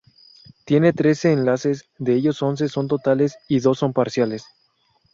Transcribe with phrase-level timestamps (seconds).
[0.65, 4.45] Tiene trece enlaces, de ellos, once son totales y dos son parciales.